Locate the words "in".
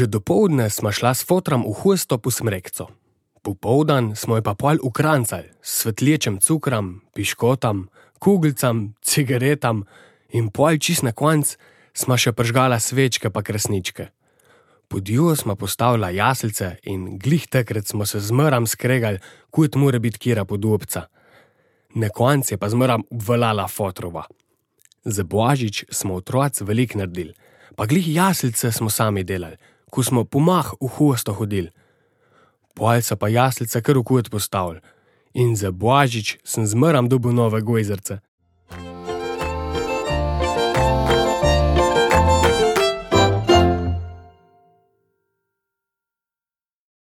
10.32-10.48, 16.88-17.20, 35.34-35.54